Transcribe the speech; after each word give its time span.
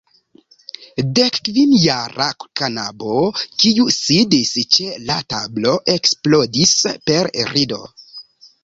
Dekkvinjara 1.17 2.29
knabo, 2.61 3.19
kiu 3.65 3.87
sidis 3.99 4.55
ĉe 4.77 4.91
la 5.11 5.21
tablo, 5.37 5.79
eksplodis 5.99 6.77
per 7.09 7.33
rido. 7.55 7.85